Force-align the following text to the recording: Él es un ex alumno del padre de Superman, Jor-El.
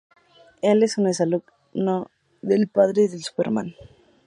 Él 0.63 0.81
es 0.81 0.97
un 0.97 1.05
ex 1.07 1.21
alumno 1.21 2.09
del 2.41 2.67
padre 2.67 3.07
de 3.07 3.19
Superman, 3.19 3.75
Jor-El. 3.77 3.89